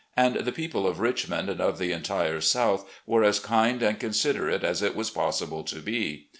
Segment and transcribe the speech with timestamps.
[0.17, 4.63] And the people of Richmond and of the entire South were as kind and considerate
[4.63, 6.27] as it was possible to be.